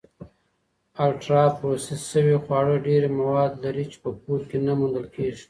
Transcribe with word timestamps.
الټرا 1.05 1.43
پروسس 1.57 2.01
شوي 2.11 2.35
خواړه 2.43 2.75
ډېری 2.87 3.09
مواد 3.19 3.51
لري 3.63 3.85
چې 3.91 3.97
په 4.03 4.09
کور 4.21 4.39
کې 4.49 4.57
نه 4.65 4.73
موندل 4.79 5.05
کېږي. 5.15 5.39